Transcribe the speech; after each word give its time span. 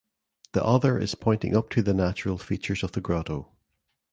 The 0.53 0.65
other 0.65 0.97
is 0.97 1.13
pointing 1.13 1.55
up 1.55 1.69
to 1.69 1.83
the 1.83 1.93
natural 1.93 2.39
features 2.39 2.81
of 2.81 2.93
the 2.93 3.01
grotto. 3.01 3.51